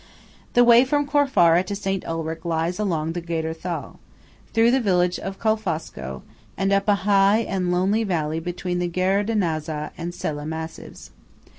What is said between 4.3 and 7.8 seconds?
through the village of Colfosco, and up a high and